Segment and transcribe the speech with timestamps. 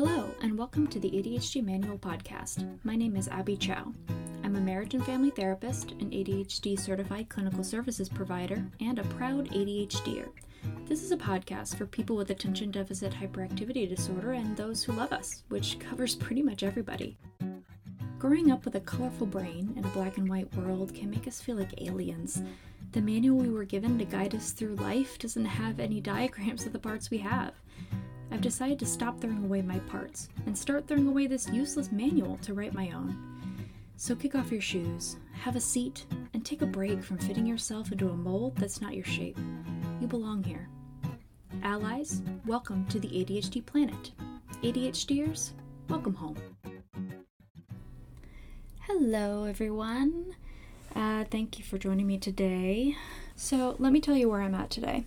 [0.00, 2.64] Hello, and welcome to the ADHD Manual Podcast.
[2.84, 3.92] My name is Abby Chow.
[4.44, 9.48] I'm a marriage and family therapist, an ADHD certified clinical services provider, and a proud
[9.48, 10.28] ADHDer.
[10.86, 15.12] This is a podcast for people with attention deficit hyperactivity disorder and those who love
[15.12, 17.18] us, which covers pretty much everybody.
[18.20, 21.40] Growing up with a colorful brain in a black and white world can make us
[21.40, 22.40] feel like aliens.
[22.92, 26.72] The manual we were given to guide us through life doesn't have any diagrams of
[26.72, 27.52] the parts we have.
[28.30, 32.36] I've decided to stop throwing away my parts and start throwing away this useless manual
[32.42, 33.16] to write my own.
[33.96, 37.90] So kick off your shoes, have a seat, and take a break from fitting yourself
[37.90, 39.38] into a mold that's not your shape.
[40.00, 40.68] You belong here.
[41.62, 44.12] Allies, welcome to the ADHD planet.
[44.62, 45.52] ADHDers,
[45.88, 46.36] welcome home.
[48.82, 50.36] Hello, everyone.
[50.94, 52.96] Uh, thank you for joining me today.
[53.36, 55.04] So, let me tell you where I'm at today.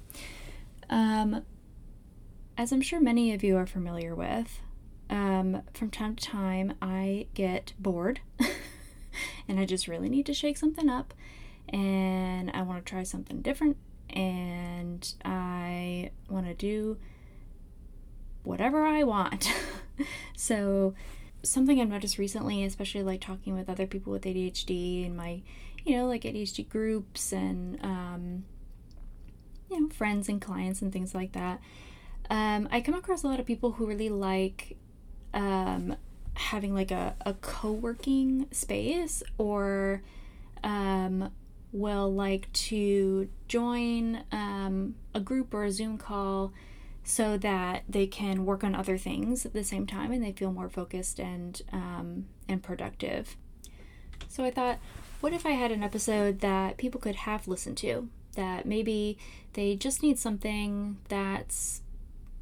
[0.89, 1.43] Um,
[2.57, 4.61] as I'm sure many of you are familiar with,
[5.09, 8.21] um, from time to time I get bored
[9.47, 11.13] and I just really need to shake something up
[11.69, 13.77] and I want to try something different
[14.09, 16.97] and I want to do
[18.43, 19.51] whatever I want.
[20.35, 20.93] so,
[21.43, 25.41] something I've noticed recently, especially like talking with other people with ADHD and my,
[25.85, 28.43] you know, like ADHD groups and, um,
[29.69, 31.59] you know, friends and clients and things like that,
[32.29, 34.77] um, I come across a lot of people who really like
[35.33, 35.95] um,
[36.35, 40.01] having like a, a co working space or
[40.63, 41.31] um,
[41.71, 46.53] will like to join um, a group or a Zoom call
[47.03, 50.51] so that they can work on other things at the same time and they feel
[50.51, 53.35] more focused and um, and productive.
[54.27, 54.79] So I thought,
[55.19, 58.07] what if I had an episode that people could have listened to?
[58.35, 59.17] That maybe
[59.53, 61.81] they just need something that's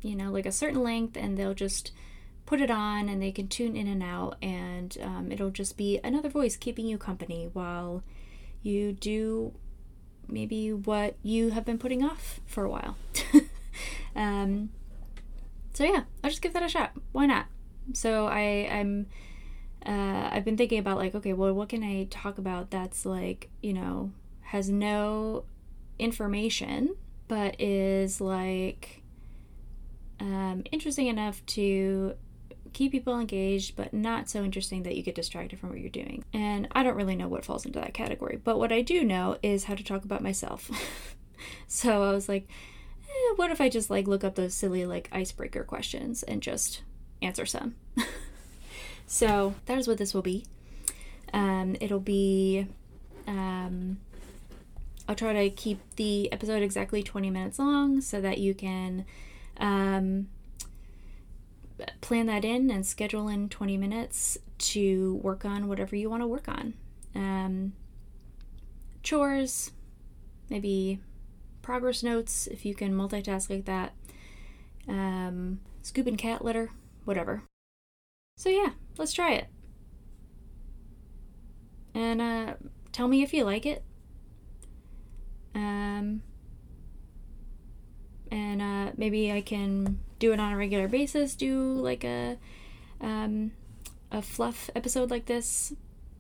[0.02, 1.92] you know, like a certain length, and they'll just
[2.46, 6.00] put it on and they can tune in and out, and um, it'll just be
[6.04, 8.04] another voice keeping you company while
[8.62, 9.54] you do
[10.28, 12.96] maybe what you have been putting off for a while.
[14.16, 14.70] um,
[15.74, 16.92] so yeah, I'll just give that a shot.
[17.12, 17.46] Why not?
[17.94, 19.08] So I I'm
[19.86, 23.50] uh, I've been thinking about like okay, well, what can I talk about that's like
[23.62, 24.12] you know
[24.42, 25.46] has no
[26.00, 26.96] information
[27.28, 28.99] but is like
[30.20, 32.16] um, interesting enough to
[32.74, 36.24] keep people engaged, but not so interesting that you get distracted from what you're doing.
[36.34, 39.38] And I don't really know what falls into that category, but what I do know
[39.42, 40.70] is how to talk about myself.
[41.68, 42.48] so I was like,
[43.04, 46.82] eh, what if I just like look up those silly like icebreaker questions and just
[47.22, 47.76] answer some?
[49.08, 50.46] so that is what this will be.
[51.34, 52.68] Um, it'll be.
[53.28, 54.00] Um,
[55.08, 59.06] I'll try to keep the episode exactly 20 minutes long so that you can
[59.60, 60.28] um,
[62.02, 66.28] plan that in and schedule in 20 minutes to work on whatever you want to
[66.28, 66.74] work on.
[67.16, 67.74] Um,
[69.04, 69.72] chores,
[70.50, 71.00] maybe
[71.62, 73.94] progress notes if you can multitask like that,
[74.88, 76.72] um, scooping cat litter,
[77.06, 77.44] whatever.
[78.38, 79.48] So, yeah, let's try it.
[81.94, 82.54] And uh,
[82.92, 83.84] tell me if you like it.
[85.54, 86.22] Um,
[88.32, 91.36] and uh, maybe I can do it on a regular basis.
[91.36, 92.38] Do like a
[93.02, 93.52] um,
[94.12, 95.74] a fluff episode like this,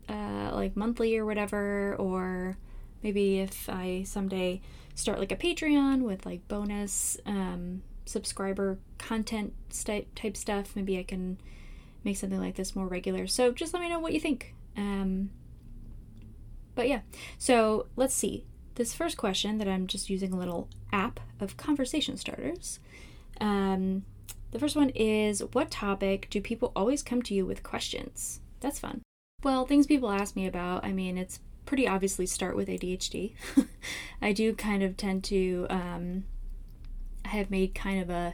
[0.07, 2.57] uh, like monthly or whatever, or
[3.03, 4.61] maybe if I someday
[4.95, 11.03] start like a Patreon with like bonus um, subscriber content st- type stuff, maybe I
[11.03, 11.39] can
[12.03, 13.27] make something like this more regular.
[13.27, 14.53] So just let me know what you think.
[14.77, 15.31] Um,
[16.75, 17.01] but yeah,
[17.37, 18.45] so let's see
[18.75, 22.79] this first question that I'm just using a little app of conversation starters.
[23.39, 24.03] Um,
[24.51, 28.39] the first one is What topic do people always come to you with questions?
[28.59, 29.01] That's fun.
[29.44, 33.33] Well, things people ask me about, I mean, it's pretty obviously start with ADHD.
[34.22, 36.25] I do kind of tend to, um,
[37.23, 38.33] I have made kind of a,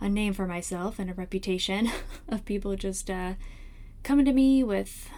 [0.00, 1.90] a name for myself and a reputation
[2.28, 3.34] of people just uh,
[4.02, 5.08] coming to me with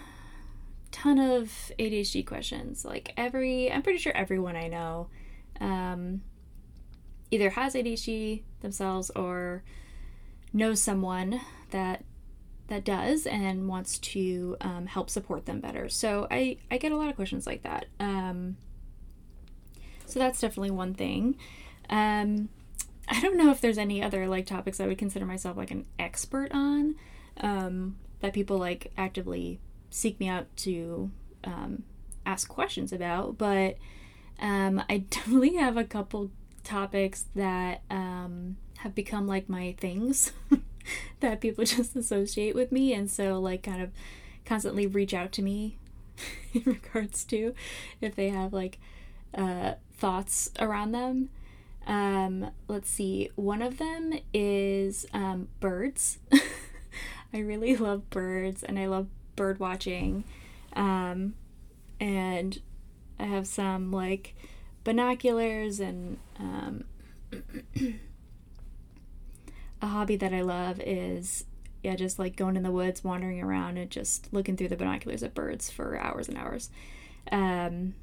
[0.91, 2.85] ton of ADHD questions.
[2.85, 5.09] Like every, I'm pretty sure everyone I know
[5.61, 6.23] um,
[7.31, 9.63] either has ADHD themselves or
[10.53, 11.41] knows someone
[11.71, 12.05] that
[12.69, 15.89] that does and wants to um, help support them better.
[15.89, 17.87] So I I get a lot of questions like that.
[17.99, 18.57] Um,
[20.07, 21.37] so that's definitely one thing.
[21.91, 22.49] Um,
[23.09, 25.87] I don't know if there's any other like topics I would consider myself like an
[25.99, 26.95] expert on
[27.41, 29.61] um, that people like actively
[29.91, 31.11] seek me out to
[31.45, 31.85] um,
[32.27, 33.77] ask questions about, but
[34.41, 36.31] um, I definitely have a couple
[36.69, 40.33] topics that um, have become like my things.
[41.21, 43.91] that people just associate with me and so like kind of
[44.45, 45.77] constantly reach out to me
[46.53, 47.55] in regards to
[48.01, 48.79] if they have like
[49.35, 51.31] uh, thoughts around them.
[51.87, 56.19] Um, let's see, one of them is um, birds.
[57.33, 59.07] I really love birds and I love
[59.37, 60.25] bird watching.
[60.75, 61.35] Um,
[61.99, 62.61] and
[63.19, 64.35] I have some like
[64.85, 66.85] binoculars and um,
[69.83, 71.45] a hobby that I love is
[71.83, 75.23] yeah, just like going in the woods, wandering around, and just looking through the binoculars
[75.23, 76.71] at birds for hours and hours.
[77.31, 77.95] Um,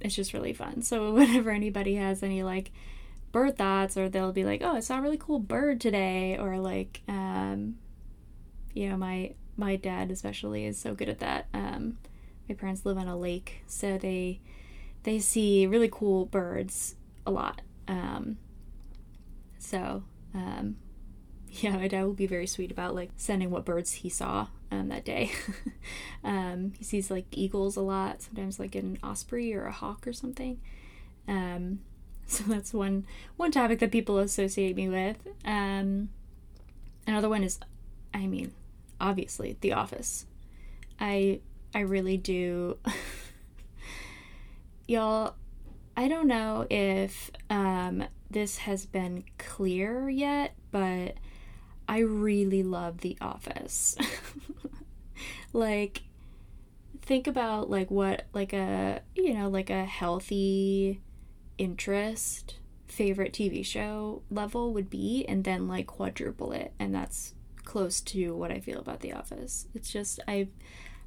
[0.00, 0.82] it's just really fun.
[0.82, 2.70] So whenever anybody has any like
[3.32, 6.58] bird thoughts, or they'll be like, "Oh, I saw a really cool bird today," or
[6.58, 7.76] like, um,
[8.72, 11.46] you know, my my dad especially is so good at that.
[11.52, 11.98] Um,
[12.48, 14.40] my parents live on a lake, so they
[15.04, 16.96] they see really cool birds
[17.26, 17.62] a lot.
[17.86, 18.38] Um,
[19.58, 20.02] so
[20.34, 20.76] um,
[21.48, 24.88] yeah, my dad will be very sweet about like sending what birds he saw um,
[24.88, 25.30] that day.
[26.24, 30.12] um, he sees like eagles a lot, sometimes like an osprey or a hawk or
[30.12, 30.60] something.
[31.28, 31.80] Um,
[32.26, 35.16] so that's one one topic that people associate me with.
[35.44, 36.08] Um,
[37.06, 37.58] another one is,
[38.12, 38.52] I mean,
[39.00, 40.26] obviously The Office.
[40.98, 41.40] I
[41.74, 42.78] I really do.
[44.86, 45.34] Y'all,
[45.96, 51.14] I don't know if um, this has been clear yet, but
[51.88, 53.96] I really love The Office.
[55.52, 56.02] like
[57.02, 61.00] think about like what like a you know like a healthy
[61.58, 62.56] interest
[62.88, 67.34] favorite TV show level would be and then like quadruple it and that's
[67.64, 69.66] close to what I feel about The Office.
[69.74, 70.48] It's just I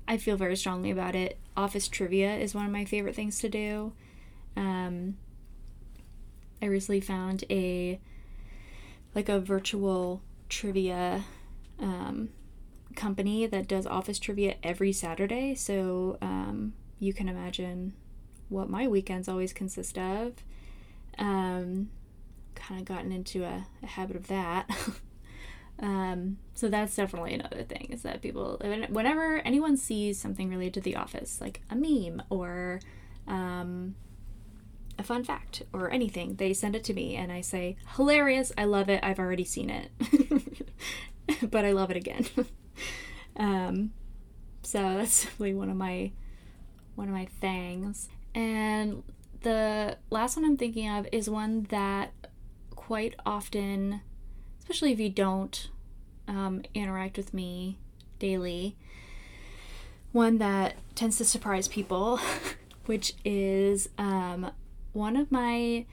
[0.08, 1.38] I feel very strongly about it.
[1.56, 3.94] Office trivia is one of my favorite things to do.
[4.56, 5.18] Um
[6.62, 8.00] I recently found a
[9.14, 11.26] like a virtual trivia
[11.80, 12.30] um,
[12.96, 15.56] company that does office trivia every Saturday.
[15.56, 17.94] So um, you can imagine
[18.50, 20.34] what my weekends always consist of.
[21.18, 21.90] Um,
[22.56, 24.70] kind of gotten into a, a habit of that.
[25.80, 30.82] um, so that's definitely another thing is that people, whenever anyone sees something related to
[30.82, 32.80] The Office, like a meme or
[33.28, 33.96] um,
[34.98, 38.66] a fun fact or anything, they send it to me and I say, hilarious, I
[38.66, 39.92] love it, I've already seen it.
[41.52, 42.26] but I love it again.
[43.38, 43.92] um,
[44.64, 46.12] so that's definitely one of my
[46.96, 48.10] one of my things.
[48.34, 49.04] And
[49.42, 52.12] the last one I'm thinking of is one that
[52.76, 54.02] quite often,
[54.68, 55.70] especially if you don't
[56.28, 57.78] um, interact with me
[58.20, 58.76] daily,
[60.12, 62.20] one that tends to surprise people,
[62.86, 64.52] which is um,
[64.92, 65.86] one of my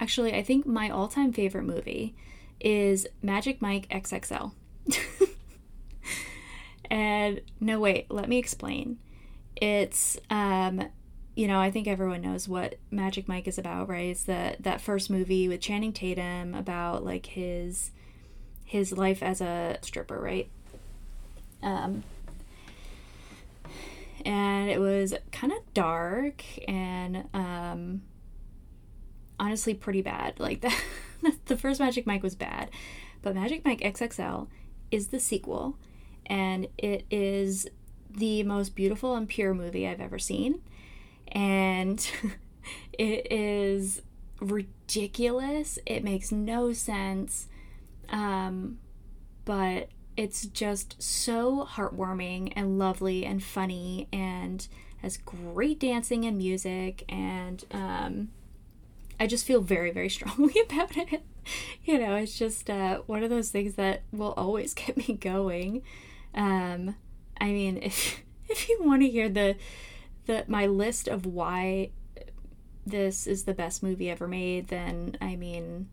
[0.00, 2.14] actually I think my all-time favorite movie
[2.60, 4.52] is Magic Mike XXL.
[6.90, 8.98] and no wait, let me explain.
[9.56, 10.88] It's um
[11.36, 14.06] you know, I think everyone knows what Magic Mike is about, right?
[14.06, 17.90] It's the that first movie with Channing Tatum about like his
[18.64, 20.48] his life as a stripper, right?
[21.62, 22.02] Um
[24.24, 28.02] and it was kind of dark and um
[29.38, 30.34] honestly pretty bad.
[30.44, 30.82] Like that,
[31.46, 32.70] the first Magic Mike was bad,
[33.22, 34.48] but Magic Mike XXL
[34.90, 35.78] is the sequel,
[36.26, 37.66] and it is
[38.10, 40.60] the most beautiful and pure movie I've ever seen,
[41.28, 42.06] and
[42.92, 44.02] it is
[44.40, 45.78] ridiculous.
[45.86, 47.48] It makes no sense,
[48.10, 48.78] um,
[49.44, 54.68] but it's just so heartwarming and lovely and funny and
[55.02, 58.28] has great dancing and music and um,
[59.18, 61.22] I just feel very, very strongly about it.
[61.84, 65.82] You know, it's just uh, one of those things that will always get me going.
[66.34, 66.96] Um,
[67.40, 69.56] I mean, if if you want to hear the
[70.26, 71.90] the my list of why
[72.86, 75.88] this is the best movie ever made, then I mean,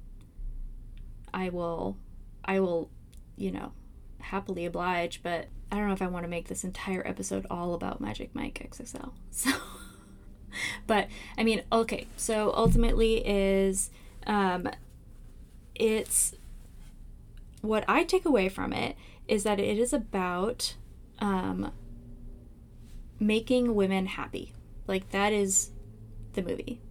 [1.33, 1.97] I will,
[2.43, 2.89] I will,
[3.37, 3.71] you know,
[4.19, 5.21] happily oblige.
[5.23, 8.33] But I don't know if I want to make this entire episode all about Magic
[8.33, 9.11] Mike XXL.
[9.31, 9.51] So
[10.87, 11.07] but
[11.37, 13.89] I mean, okay, so ultimately is
[14.27, 14.69] um,
[15.75, 16.35] it's
[17.61, 18.95] what I take away from it
[19.27, 20.75] is that it is about
[21.19, 21.71] um,
[23.19, 24.53] making women happy.
[24.87, 25.71] Like that is
[26.33, 26.81] the movie,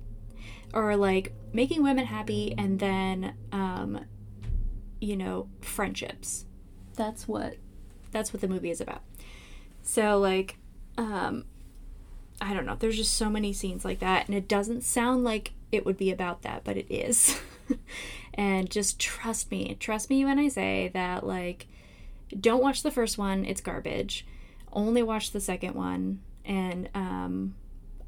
[0.72, 4.04] or like making women happy, and then um,
[5.00, 6.46] you know friendships.
[6.96, 7.56] That's what
[8.10, 9.02] that's what the movie is about.
[9.82, 10.56] So like
[10.98, 11.44] um,
[12.40, 12.76] I don't know.
[12.78, 16.10] There's just so many scenes like that, and it doesn't sound like it would be
[16.10, 17.38] about that, but it is.
[18.34, 19.76] and just trust me.
[19.78, 21.66] Trust me when I say that, like,
[22.38, 24.26] don't watch the first one, it's garbage.
[24.72, 26.20] Only watch the second one.
[26.44, 27.54] And um,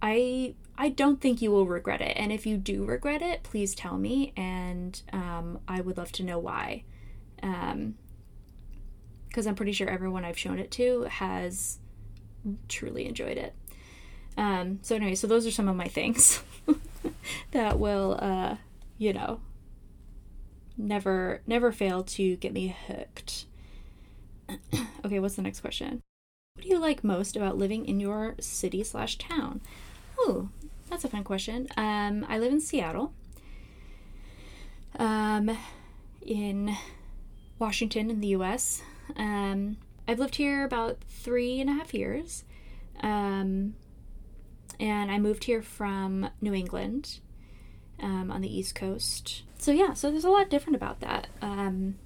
[0.02, 2.16] I I don't think you will regret it.
[2.16, 6.24] And if you do regret it, please tell me, and um, I would love to
[6.24, 6.84] know why.
[7.42, 7.94] Um,
[9.28, 11.78] because I'm pretty sure everyone I've shown it to has
[12.68, 13.54] truly enjoyed it.
[14.36, 16.42] Um, so anyway, so those are some of my things
[17.52, 18.56] that will, uh,
[18.98, 19.40] you know,
[20.76, 23.46] never never fail to get me hooked.
[25.04, 26.00] okay, what's the next question?
[26.54, 29.60] What do you like most about living in your city slash town?
[30.20, 30.48] Ooh,
[30.88, 31.68] that's a fun question.
[31.76, 33.12] Um, I live in Seattle.
[34.98, 35.56] Um,
[36.20, 36.76] in
[37.58, 38.82] Washington in the U.S.
[39.16, 42.44] Um, I've lived here about three and a half years.
[43.00, 43.74] Um,
[44.78, 47.20] and I moved here from New England
[48.00, 49.42] um, on the East Coast.
[49.58, 51.28] So, yeah, so there's a lot different about that.
[51.40, 51.96] Um,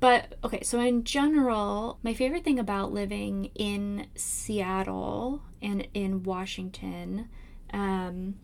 [0.00, 7.28] but okay, so in general, my favorite thing about living in Seattle and in Washington
[7.72, 8.36] um,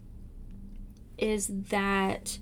[1.17, 2.39] is that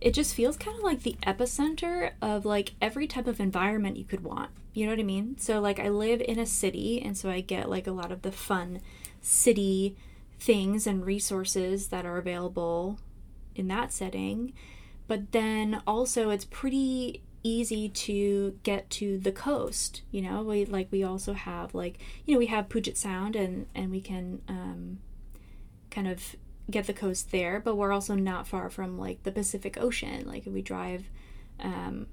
[0.00, 4.04] it just feels kind of like the epicenter of like every type of environment you
[4.04, 4.50] could want.
[4.74, 5.38] You know what I mean?
[5.38, 8.22] So like I live in a city and so I get like a lot of
[8.22, 8.80] the fun
[9.22, 9.96] city
[10.38, 12.98] things and resources that are available
[13.54, 14.52] in that setting.
[15.06, 20.42] But then also it's pretty easy to get to the coast, you know?
[20.42, 24.00] We like we also have like, you know, we have Puget Sound and and we
[24.00, 24.98] can um
[25.90, 26.36] kind of
[26.70, 30.26] get the coast there, but we're also not far from like the Pacific Ocean.
[30.26, 31.10] Like if we drive
[31.58, 32.06] um,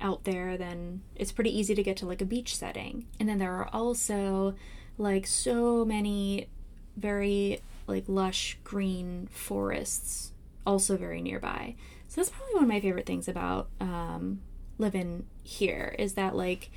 [0.00, 3.06] out there, then it's pretty easy to get to like a beach setting.
[3.18, 4.54] And then there are also
[4.98, 6.48] like so many
[6.96, 10.32] very like lush green forests
[10.66, 11.76] also very nearby.
[12.08, 14.40] So that's probably one of my favorite things about um,
[14.80, 16.70] living here is that like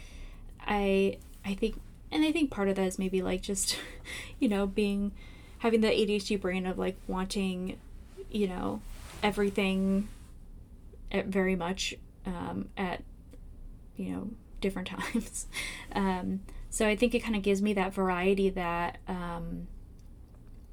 [0.59, 1.79] I I think
[2.11, 3.77] and I think part of that is maybe like just
[4.39, 5.13] you know being
[5.63, 7.79] having the ADHD brain of like wanting,
[8.29, 8.81] you know,
[9.23, 10.09] everything
[11.09, 11.95] at very much
[12.25, 13.01] um, at,
[13.95, 14.29] you know,
[14.59, 15.47] different times.
[15.93, 19.67] um, so I think it kind of gives me that variety that um,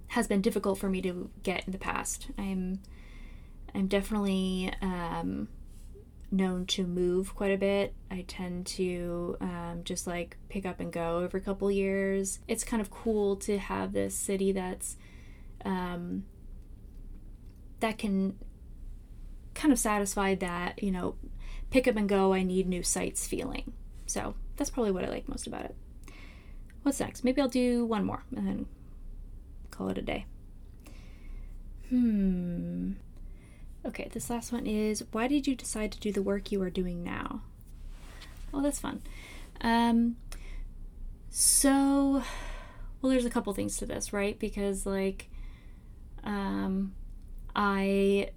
[0.08, 2.26] has been difficult for me to get in the past.
[2.36, 2.80] I'm,
[3.72, 5.46] I'm definitely um,
[6.30, 7.94] known to move quite a bit.
[8.10, 12.38] I tend to um, just like pick up and go every couple years.
[12.46, 14.96] It's kind of cool to have this city that's
[15.64, 16.24] um,
[17.80, 18.38] that can
[19.54, 21.16] kind of satisfy that you know
[21.70, 22.32] pick up and go.
[22.32, 23.72] I need new sights feeling.
[24.06, 25.76] So that's probably what I like most about it.
[26.82, 27.24] What's next?
[27.24, 28.66] Maybe I'll do one more and then
[29.70, 30.26] call it a day.
[31.88, 32.92] Hmm.
[33.84, 36.70] Okay, this last one is why did you decide to do the work you are
[36.70, 37.40] doing now?
[38.52, 39.00] Well, that's fun.
[39.62, 40.16] Um,
[41.30, 42.22] so,
[43.00, 44.38] well, there's a couple things to this, right?
[44.38, 45.30] Because, like,
[46.24, 46.92] um,
[47.56, 48.30] I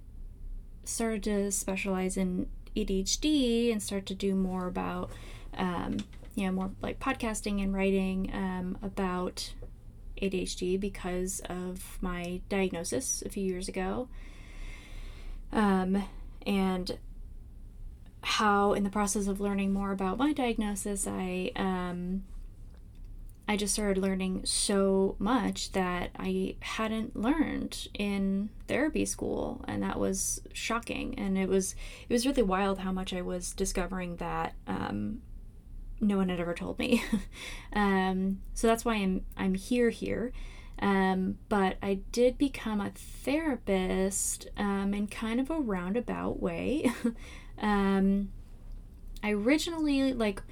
[0.84, 5.10] started to specialize in ADHD and start to do more about,
[5.58, 5.98] um,
[6.34, 9.52] you know, more like podcasting and writing um, about
[10.22, 14.08] ADHD because of my diagnosis a few years ago
[15.54, 16.04] um,
[16.46, 16.98] and
[18.22, 22.24] how in the process of learning more about my diagnosis i um,
[23.46, 29.98] i just started learning so much that i hadn't learned in therapy school and that
[29.98, 31.18] was shocking.
[31.18, 31.74] And it was
[32.08, 35.20] it was really wild how much i was discovering that um,
[36.00, 37.02] no one had ever told me.
[37.72, 40.32] Um, so that's why i'm i'm here here
[40.80, 46.90] um, but I did become a therapist um, in kind of a roundabout way.
[47.58, 48.30] um,
[49.22, 50.42] I originally, like,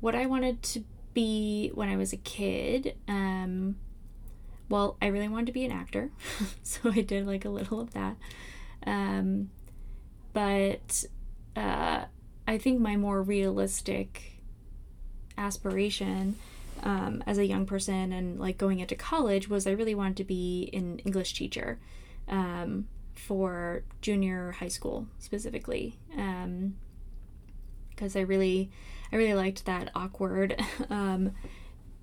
[0.00, 3.76] what I wanted to be when I was a kid, um,
[4.68, 6.10] well, I really wanted to be an actor.
[6.62, 8.16] so I did, like, a little of that.
[8.86, 9.50] Um,
[10.32, 11.04] but
[11.56, 12.04] uh,
[12.46, 14.42] I think my more realistic
[15.36, 16.36] aspiration
[16.82, 20.24] um, as a young person and like going into college was I really wanted to
[20.24, 21.78] be an English teacher
[22.28, 28.70] um, for junior high school specifically because um, I really
[29.12, 30.60] I really liked that awkward
[30.90, 31.32] um,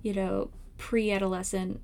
[0.02, 1.80] you know pre-adolescent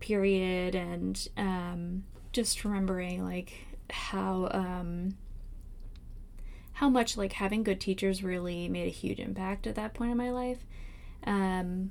[0.00, 3.52] period and um, just remembering like
[3.90, 4.48] how
[6.78, 10.16] how much like having good teachers really made a huge impact at that point in
[10.16, 10.58] my life.
[11.24, 11.90] Um,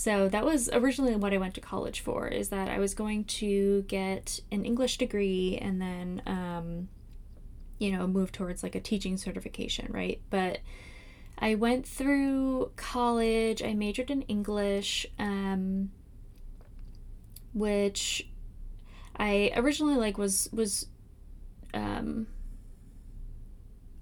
[0.00, 3.24] so that was originally what I went to college for, is that I was going
[3.24, 6.88] to get an English degree and then, um,
[7.78, 10.18] you know, move towards like a teaching certification, right?
[10.30, 10.60] But
[11.36, 13.62] I went through college.
[13.62, 15.90] I majored in English, um,
[17.52, 18.26] which
[19.18, 20.86] I originally like was was
[21.74, 22.26] um,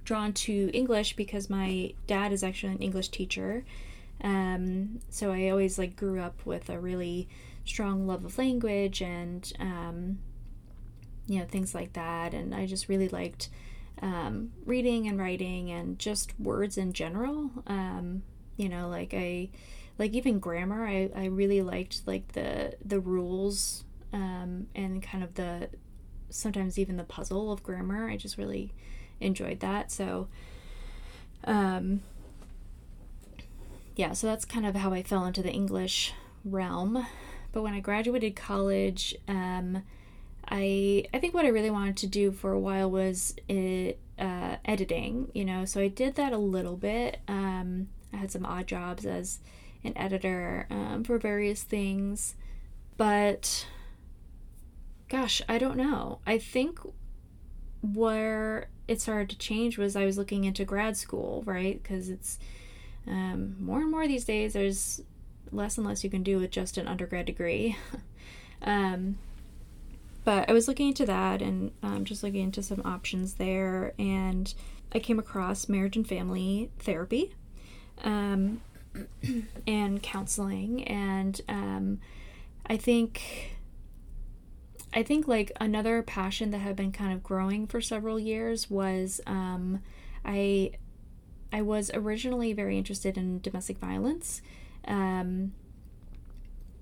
[0.05, 3.65] drawn to English because my dad is actually an English teacher.
[4.23, 7.29] Um, so I always like grew up with a really
[7.65, 10.19] strong love of language and um,
[11.27, 12.35] you know things like that.
[12.35, 13.49] And I just really liked
[14.03, 17.51] um, reading and writing and just words in general.
[17.67, 18.23] Um,
[18.57, 19.51] you know, like I
[19.99, 20.87] like even grammar.
[20.87, 25.69] I, I really liked like the the rules um, and kind of the
[26.31, 28.09] sometimes even the puzzle of grammar.
[28.09, 28.73] I just really
[29.21, 29.91] enjoyed that.
[29.91, 30.29] So,
[31.45, 32.03] um,
[33.99, 36.15] yeah, so that's kind of how I fell into the English
[36.45, 37.05] realm.
[37.51, 39.83] But when I graduated college, um,
[40.49, 44.59] I I think what I really wanted to do for a while was it, uh,
[44.65, 45.33] editing.
[45.35, 47.19] You know, so I did that a little bit.
[47.27, 49.41] Um, I had some odd jobs as
[49.83, 52.37] an editor um, for various things,
[52.97, 53.67] but
[55.09, 56.21] gosh, I don't know.
[56.25, 56.79] I think
[57.83, 61.83] where it started to change was I was looking into grad school, right?
[61.83, 62.39] Because it's
[63.09, 65.01] um, more and more these days, there's
[65.51, 67.77] less and less you can do with just an undergrad degree.
[68.63, 69.19] um,
[70.25, 74.53] but I was looking into that and um, just looking into some options there, and
[74.93, 77.35] I came across marriage and family therapy
[78.05, 78.61] um,
[79.67, 82.01] and counseling, and um,
[82.67, 83.57] I think
[84.93, 89.21] I think like another passion that had been kind of growing for several years was
[89.27, 89.81] um,
[90.25, 90.73] I
[91.53, 94.43] I was originally very interested in domestic violence,
[94.87, 95.53] um,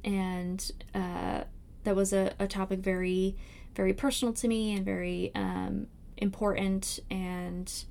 [0.04, 1.44] and uh,
[1.84, 3.36] that was a, a topic very
[3.76, 7.84] very personal to me and very um, important and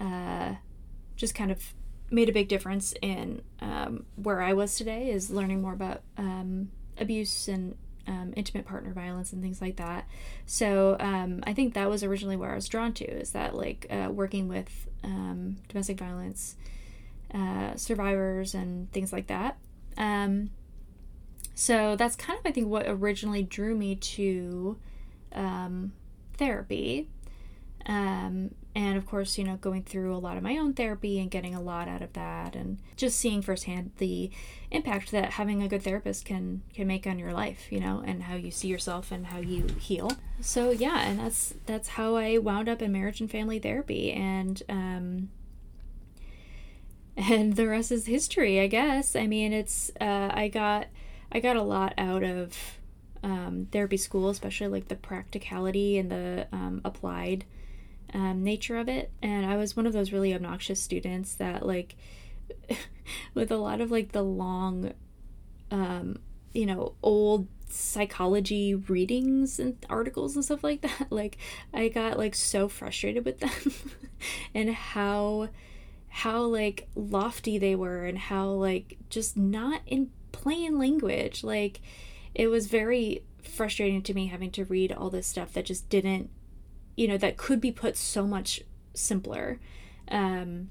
[0.00, 0.54] uh,
[1.14, 1.74] just kind of
[2.10, 6.70] made a big difference in um, where I was today is learning more about um,
[6.98, 7.76] abuse and
[8.06, 10.06] um, intimate partner violence and things like that.
[10.46, 13.86] So um, I think that was originally where I was drawn to is that like
[13.90, 16.56] uh, working with um, domestic violence
[17.32, 19.58] uh, survivors and things like that.
[19.96, 20.50] Um,
[21.54, 24.78] so that's kind of I think what originally drew me to
[25.32, 25.92] um,
[26.36, 27.08] therapy.
[27.86, 31.30] Um, and of course, you know, going through a lot of my own therapy and
[31.30, 34.30] getting a lot out of that, and just seeing firsthand the
[34.70, 38.24] impact that having a good therapist can can make on your life, you know, and
[38.24, 40.10] how you see yourself and how you heal.
[40.40, 44.62] So yeah, and that's that's how I wound up in marriage and family therapy, and
[44.68, 45.28] um,
[47.16, 49.14] and the rest is history, I guess.
[49.14, 50.88] I mean, it's uh, I got
[51.30, 52.56] I got a lot out of
[53.22, 57.44] um, therapy school, especially like the practicality and the um, applied
[58.12, 59.10] um, nature of it.
[59.22, 61.96] And I was one of those really obnoxious students that, like,
[63.34, 64.92] with a lot of like the long,
[65.70, 66.18] um,
[66.52, 71.38] you know, old psychology readings and articles and stuff like that, like,
[71.72, 73.72] I got like so frustrated with them
[74.54, 75.48] and how
[76.08, 81.80] how like lofty they were and how like just not in plain language like
[82.36, 86.30] it was very frustrating to me having to read all this stuff that just didn't
[86.96, 88.62] you know that could be put so much
[88.94, 89.60] simpler.
[90.08, 90.70] Um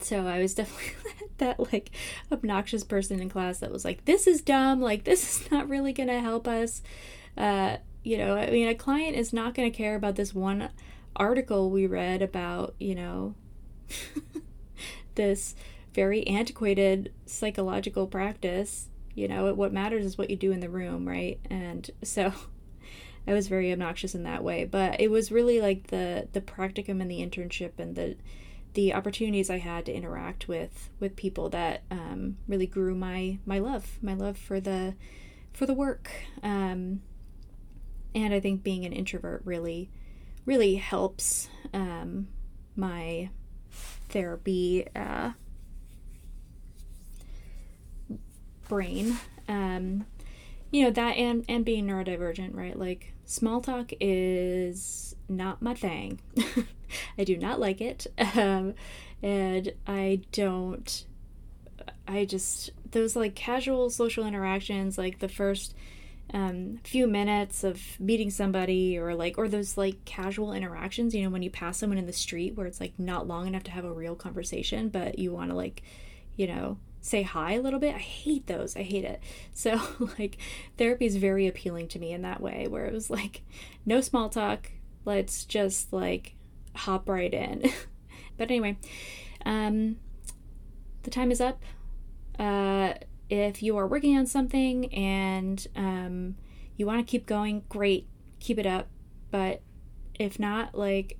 [0.00, 0.92] so i was definitely
[1.38, 1.90] that like
[2.30, 4.80] obnoxious person in class that was like this is dumb.
[4.80, 6.82] Like this is not really to help us.
[7.36, 10.68] Uh you know i mean a client is not to care about this one
[11.16, 13.34] article we read about you know
[15.14, 15.54] this
[15.94, 18.88] very antiquated psychological practice.
[19.14, 21.38] You know what matters is what you do in the room right?
[21.48, 22.32] And so
[23.26, 27.00] I was very obnoxious in that way, but it was really like the the practicum
[27.00, 28.16] and the internship and the
[28.74, 33.58] the opportunities I had to interact with with people that um, really grew my my
[33.58, 34.94] love, my love for the
[35.52, 36.10] for the work.
[36.42, 37.00] Um,
[38.14, 39.90] and I think being an introvert really
[40.44, 42.28] really helps um,
[42.76, 43.30] my
[44.08, 45.30] therapy uh,
[48.68, 49.16] brain.
[49.48, 50.06] Um,
[50.74, 52.76] you know that and and being neurodivergent, right?
[52.76, 56.20] Like small talk is not my thing.
[57.18, 58.08] I do not like it.
[58.36, 58.74] Um,
[59.22, 61.04] and I don't,
[62.08, 65.74] I just, those like casual social interactions, like the first
[66.32, 71.30] um, few minutes of meeting somebody or like, or those like casual interactions, you know,
[71.30, 73.84] when you pass someone in the street where it's like not long enough to have
[73.84, 75.82] a real conversation, but you want to like,
[76.36, 77.94] you know, say hi a little bit.
[77.94, 78.76] I hate those.
[78.76, 79.20] I hate it.
[79.52, 79.78] So,
[80.18, 80.38] like,
[80.78, 83.42] therapy is very appealing to me in that way, where it was like,
[83.84, 84.72] no small talk.
[85.04, 86.34] Let's just like
[86.74, 87.70] hop right in.
[88.36, 88.76] But anyway,
[89.46, 89.94] um,
[91.04, 91.62] the time is up.
[92.36, 92.94] Uh,
[93.30, 96.34] if you are working on something and um,
[96.76, 98.08] you want to keep going, great,
[98.40, 98.88] keep it up.
[99.30, 99.62] But
[100.18, 101.16] if not, like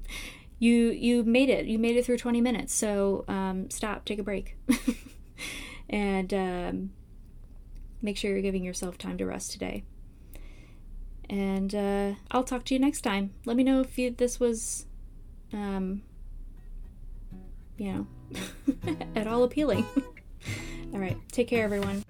[0.58, 2.74] you you made it, you made it through 20 minutes.
[2.74, 4.56] So um, stop, take a break,
[5.88, 6.90] and um,
[8.02, 9.84] make sure you're giving yourself time to rest today.
[11.28, 13.34] And uh, I'll talk to you next time.
[13.44, 14.86] Let me know if you, this was,
[15.52, 16.02] um,
[17.76, 18.06] you know,
[19.16, 19.84] at all appealing.
[20.92, 22.04] all right, take care, everyone.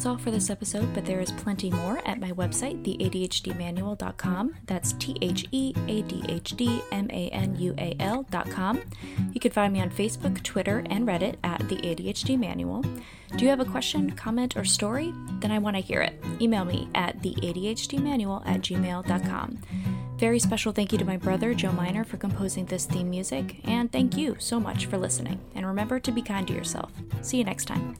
[0.00, 4.56] That's all for this episode, but there is plenty more at my website, theadhdmanual.com.
[4.64, 8.80] That's T H E A D H D M A N U A L.com.
[9.34, 12.80] You can find me on Facebook, Twitter, and Reddit at The ADHD Manual.
[13.36, 15.12] Do you have a question, comment, or story?
[15.40, 16.14] Then I want to hear it.
[16.40, 19.58] Email me at theadhdmanual at gmail.com.
[20.16, 23.92] Very special thank you to my brother, Joe Miner, for composing this theme music, and
[23.92, 25.38] thank you so much for listening.
[25.54, 26.90] And remember to be kind to yourself.
[27.20, 27.98] See you next time.